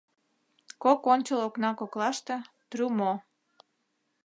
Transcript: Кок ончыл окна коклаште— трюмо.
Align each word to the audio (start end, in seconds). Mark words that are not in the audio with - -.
Кок 0.83 1.01
ончыл 1.13 1.39
окна 1.47 1.71
коклаште— 1.79 2.35
трюмо. 2.69 3.11